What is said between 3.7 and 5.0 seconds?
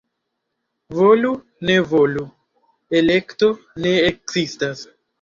ne ekzistas.